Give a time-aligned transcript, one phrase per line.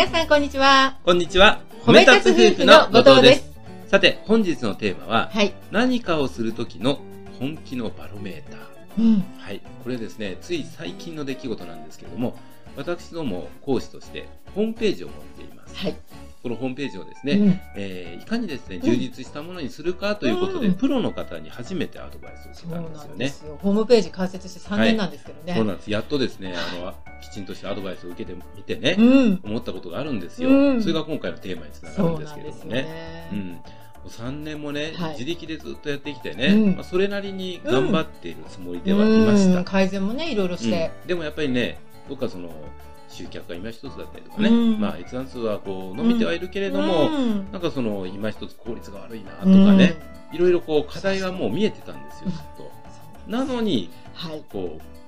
[0.00, 0.96] 皆さんこんにちは。
[1.04, 1.60] こんにちは。
[1.82, 3.52] 褒め立つ夫婦の後藤です。
[3.86, 5.52] さて、本日のテーマは、はい。
[5.70, 7.00] 何かをする時の
[7.38, 8.60] 本気のバロメーター。
[8.98, 9.24] うん。
[9.38, 9.60] はい。
[9.84, 12.34] これですね、つい最近の出来事なんですけれども、
[12.78, 15.76] 私ども講師としてホームページを持っています。
[15.76, 15.96] はい。
[16.42, 22.98] このホームページをですね、うんえーいかにですね、充実したものにするかということで、うんプロの方に初めてアドバイスをしたんで
[23.28, 23.58] すよね。
[23.58, 25.54] ホームページ開設して3年なんですけどね。
[25.56, 25.90] そうなんです。
[25.90, 26.94] やっとですね、あの、
[27.30, 29.40] きちんとしたアドバイスを受けてみてね、うん。
[29.44, 30.50] 思ったことがあるんですよ。
[30.50, 30.82] うん。
[30.82, 32.82] それが今回のテーマにつながるんですけれどもね。
[32.82, 33.28] ね。
[33.32, 33.62] うん、も
[34.04, 35.12] う3年もね、はい。
[35.12, 36.74] 自力でずっとやってきてね、うん。
[36.74, 39.64] まあ、それなりに頑張っているつもりではいました、うん。
[39.64, 40.90] 改善もね、いろいろして。
[41.02, 41.08] うん。
[41.08, 42.50] でもやっぱりね僕はその
[43.08, 44.80] 集客が今一つだったりとかね、うん。
[44.80, 47.52] まあ閲覧数はこう伸びてはいるけれども、うん。
[47.52, 49.94] なんかその今一つ効率が悪いなとかね、
[50.32, 52.72] いろいろこう課題はもう見えてたんですよずっと。
[53.26, 53.32] うん。
[53.32, 54.42] なのにはい。
[54.50, 54.99] こう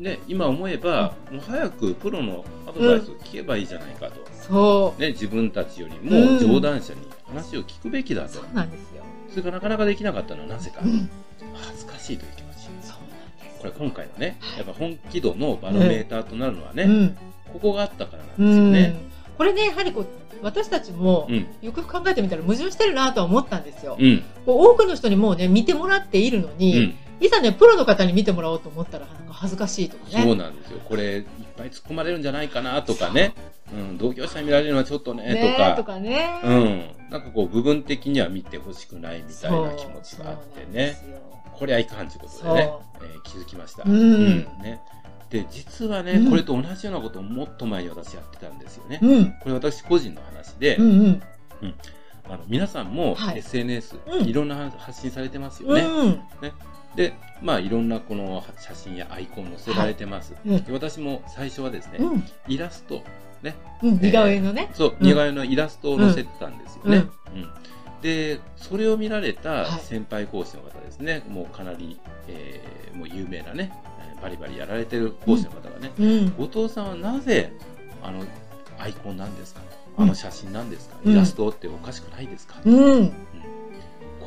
[0.00, 8.26] ね今思えば、もう早くプロのアドバイスを聞けばいいじゃないかと、そね、自分たちよりうんも上段者に話を聞くべきだう。
[8.28, 9.02] と、そうなんですよ。
[9.28, 11.08] それがなかなかできなかったのはなぜか、うん
[11.52, 12.56] 恥ずかしいという気持ち。
[12.82, 13.60] そうなんです。
[13.60, 17.16] これ今回のねはい、やっぱ本気度のバロメーターとなるのはね、うん。
[17.52, 18.82] ここがあったからなんうですよね。
[18.88, 18.96] ん。
[19.36, 20.06] これね、やはりこう、
[20.42, 21.46] 私たちもう、ん。
[21.60, 23.96] よく考えてみたら矛盾してるなとは思ったんですよ。
[23.98, 24.22] うん。
[24.46, 26.94] こう多くの人にもうね、見てもらっているのうに、ん。
[27.20, 30.22] いざね、プロの方に見てもらおうと思ったら、なんか恥ずかしいとかね。
[30.22, 30.80] そうなんですよ。
[30.88, 31.24] これ、いっ
[31.56, 33.34] ぱい突っ込まれるんじゃないかなとかね。
[33.72, 33.98] うん。
[33.98, 35.76] 同業者に見られるのはちょっとね、ねとか。
[35.76, 36.40] とかね。
[36.42, 37.10] うん。
[37.10, 40.96] なんかこう、部分的には見てほしくないみたいな気持ちがあってね。
[41.52, 43.82] これはいかんということでね、えー気づきました。
[43.84, 44.80] うんね。
[45.28, 48.98] で、実はね、うんこれと同じようなことをもっと前に私やってたんですよね。
[49.00, 49.32] ですよ。
[49.42, 50.90] これ私個人の話で、うん。
[51.62, 51.74] うん
[52.28, 55.68] あの皆さんもはい SNS、うんいろんな発信されてますうん。
[55.70, 55.82] よね。
[55.82, 56.22] うん。
[56.96, 60.34] で、まあいろんなこの写真やアイコン載せられてます。
[60.44, 60.48] い。
[60.48, 60.64] うん。
[60.64, 62.24] で私も最初はですね、うん。
[62.48, 63.02] イラスト、
[63.42, 64.00] ね、うん。
[64.00, 64.70] 似顔絵のね。
[64.74, 65.06] そう、うん。
[65.06, 67.06] 似顔絵のイラストを載せてたんですよね。
[67.34, 67.42] うん。
[67.42, 67.50] うん。
[68.02, 69.80] で、それを見られたはい。
[69.80, 73.72] 先輩講師の方ですね、もうかなり、えーもう有名なね、
[74.14, 76.34] えーバリバリやられてる講師の方がね、うん。
[76.36, 77.52] 後藤さんはなぜ
[78.02, 78.24] あの
[78.78, 79.60] アイコンなんですか？
[79.96, 80.04] うん。
[80.04, 81.12] あの写真なんですか、うん。
[81.12, 83.12] イラストっておかしくないですか、うん。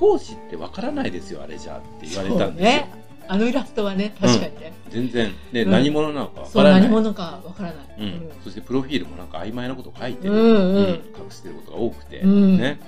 [0.00, 2.90] 講師ってわからないですよあれじゃって言われたんですよ、そうね。
[3.28, 4.72] あのイラストはね、確かにね。
[4.88, 5.70] 全然、ねうん。
[5.70, 6.80] 何者なのかわからない。
[6.80, 7.86] 何者かわからない。
[8.00, 8.30] うん。
[8.42, 10.76] そしてプロフィールもなんか曖昧なことを書いてる、うんうん。
[10.76, 10.84] うん。
[10.88, 12.56] 隠してることが多くて、うん。
[12.58, 12.80] ね。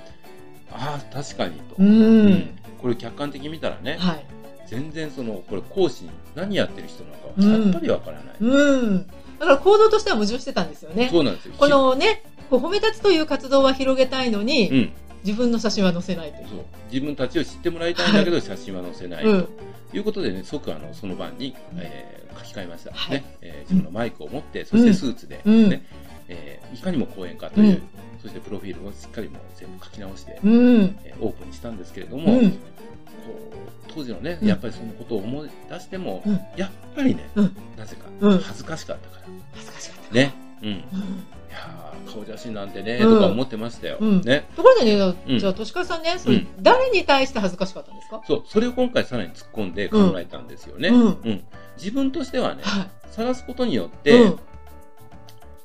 [0.71, 1.87] ああ確かにと、うん。
[1.87, 2.49] うん。
[2.81, 4.25] これ客観的に見たらね、はい。
[4.67, 7.15] 全然そのこれ講師に何やってる人なの
[7.61, 9.07] かさっぱりわからない、うん。
[9.39, 11.09] だから行動としては矛盾してたんですよね。
[11.09, 11.53] そうなんですよ。
[11.57, 14.91] このね、褒め立つという活動は広げたいのに、うん
[15.25, 16.47] 自分の写真は載せないという。
[16.49, 16.59] そう。
[16.91, 19.47] 自分たちを知ってもらいたいんだけど、写真は載せない、うん。
[19.91, 23.17] ということでね、即あのその晩に、えー書き換えました、はい。
[23.17, 23.37] ね。
[23.41, 25.69] えー自分のマイクを持って、そしてスーツで、うん。
[25.69, 25.83] ね。
[26.27, 27.81] えーいかにも講演家という、うん。
[28.21, 30.97] そしてプロフィールをしっかりもう全部書き直して、うん。
[31.03, 32.45] えーオープンにしたんですけれどうも、こん。
[32.47, 32.53] う
[33.87, 34.47] 当時のね、うん。
[34.47, 36.39] やっぱりそのことを思い出しても、うん。
[36.57, 37.55] やっぱりね、うん。
[37.77, 38.39] なぜかうん。
[38.39, 39.23] 恥ずかしかったから、
[39.53, 40.13] 恥ずかしかった。
[40.15, 40.83] ね、うん。
[41.53, 44.47] やー顔写真なんてね、うんとか思ってましたよ、うんね。
[44.55, 46.15] ところでね、うんじゃあ、としかさんね、
[46.61, 48.21] 誰に対して恥ずかしかったんですか？
[48.27, 50.89] そう、それを今回さらに突っ込んで考えたんですよね。
[50.89, 51.43] うんうん
[51.77, 53.89] 自分としてはね、は晒すことによっい。
[54.03, 54.39] て、うん。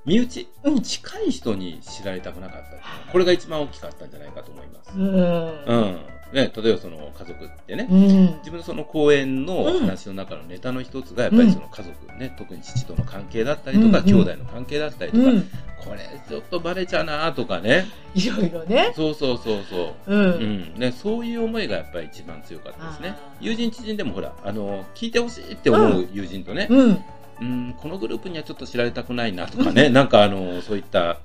[0.07, 4.93] 身内、うん近い人に知られたくなかったこれが一番大きかったんじゃないかと思います。
[4.97, 5.05] うん。
[5.05, 5.99] うん。
[6.33, 8.09] ね、例えばその家族ってね、うん。
[8.39, 15.51] 自分のその講演の話の中のネタの一つが、やっぱりその家族ね、特に父との関係だったりとか、うん兄弟の関係だったりとか、うん。
[15.85, 18.93] これちょっとバレちゃうなとかね、いろいろね。
[18.95, 20.15] そうそうそうそう。
[20.15, 20.17] う。
[20.17, 27.05] うんんね、そういう思いがやっぱり一番強かったですね友人知人でもほら、あの、聞いてほしいって思う友人とね、うん。
[27.41, 31.19] うん、このグループにはちょっと知られたくないなとかね、なんかあの、そういった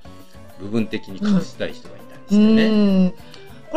[0.60, 3.14] 部分的に隠したい人がいたりしてね。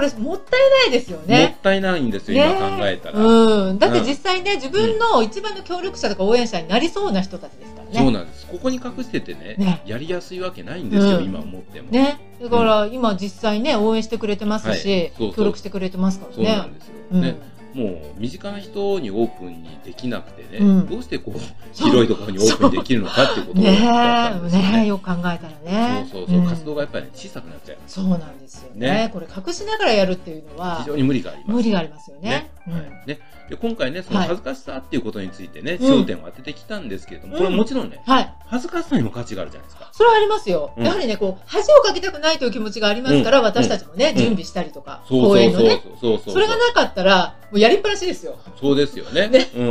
[0.02, 0.12] うん。
[0.12, 1.62] これ、もったいないですよもねっ。
[1.62, 3.19] たいないんですよ、ね今考えたら。
[3.19, 3.80] うん。
[3.80, 8.00] だって実際ね、自分の一番の協力者とか応援者になりそうな人たちですからね。
[8.00, 8.48] そうなんです。
[8.48, 11.89] ここに隠しててね、ねやりやすいわけないんですよ、うん今思っても。
[11.89, 12.19] ね。
[12.42, 16.36] だから今実際ね、応援してくれてますし、はいそうそう協力してくれてますからね。
[16.36, 16.94] そうなんですよ。
[17.12, 17.36] うんね、
[17.77, 20.88] もう身近な人にオープンにできなくてね、うん。
[20.88, 21.39] どうしてこう
[21.74, 24.62] 広いところにオープンにできるのかっていうことだねったんですよ。
[24.62, 24.88] え、ねえ、ね。
[24.88, 26.07] よく考えたらね。
[26.12, 26.47] そうそうそう、ん。
[26.47, 27.94] 活動がやっぱり、ね、小さくなっちゃいます。
[27.94, 28.89] そうなんですよね。
[28.89, 29.09] ね。
[29.13, 31.51] これ隠しながらやるっていうのは非、常に無理があります。
[31.51, 33.19] 無理がありますよねはいね、
[33.50, 38.34] で今回ね、そのはい恥ずかしさっていうことについてね、うん焦点を当ててきたんですけれども、うんこれはもちろんね、はい。
[38.46, 39.90] 恥ずかしさにも価値があるじゃないですか。
[39.94, 40.74] それはありますよ。
[40.78, 45.81] うんやはりね、こう、恥をかきたくないという気持ちがありますから、うん私たちもね、うん準備したりとか、公演のね。
[46.00, 48.38] それがなかったら、もうやりっぱなしですよ。
[48.60, 49.30] そうですよね。
[49.30, 49.68] ねうん。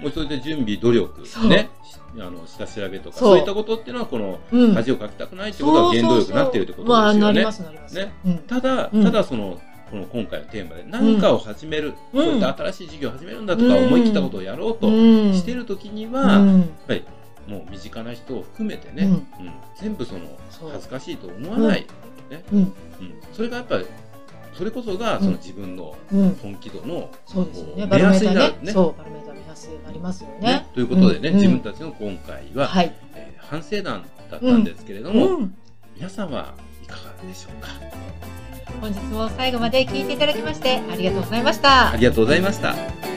[0.00, 7.52] もうそれで準備、努力ね、しあの下調べとか、そういったことっていうのは、このうん恥をかきたくないってことが原動力になっているってことまあ、ですよねなりま。
[7.52, 7.94] す、なります。
[7.96, 8.38] ねうん。
[8.38, 12.24] ただ、うんただその、この今回のテーマで何かを始める、うん。
[12.24, 15.34] そういった新しい事業を始めるんだとか、思い切ったことをやろうとうん。
[15.34, 17.04] してる時にうは、やっんぱり
[17.46, 19.10] もう身近な人を含めてね、うん。
[19.10, 19.24] うん
[19.76, 20.20] 全部その
[20.72, 21.86] 恥ずかしいと思わない、
[22.52, 22.58] うん。
[22.58, 22.72] うん。
[23.32, 23.86] それがやっぱり
[24.54, 26.38] それこそがその自分のうん。
[26.42, 27.86] 本気度の、そうですよね。
[27.86, 28.58] 目安になるね。
[28.62, 30.40] ねそう、バロメーター目安になりますよね。
[30.40, 30.66] ね。
[30.74, 31.36] ということでね、うん。
[31.36, 32.92] 自分たちの今回は、はい。
[33.14, 35.54] えー反省談だったんですけれども、うん。
[35.96, 36.52] 皆さんは
[36.84, 37.68] いかがでしょうか？
[38.80, 41.96] 本日も最後まで聞いていただきましてありがとうございましたあ。
[41.96, 43.07] りがとうございました。